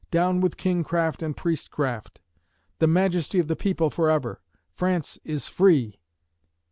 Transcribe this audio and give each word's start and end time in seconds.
Down 0.09 0.41
with 0.41 0.57
kingcraft 0.57 1.21
and 1.21 1.37
priestcraft! 1.37 2.21
The 2.79 2.87
majesty 2.87 3.37
of 3.37 3.47
the 3.47 3.55
people 3.55 3.91
forever! 3.91 4.41
France 4.71 5.19
is 5.23 5.47
free!" 5.47 5.99